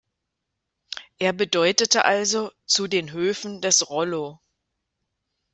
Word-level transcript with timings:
Er 1.19 1.31
bedeutete 1.31 2.03
also 2.05 2.51
„zu 2.65 2.87
den 2.87 3.11
Höfen 3.11 3.61
des 3.61 3.87
Rollo“. 3.87 4.39